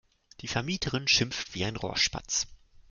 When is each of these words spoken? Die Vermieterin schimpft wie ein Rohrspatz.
Die 0.39 0.47
Vermieterin 0.47 1.07
schimpft 1.07 1.53
wie 1.53 1.63
ein 1.63 1.75
Rohrspatz. 1.75 2.47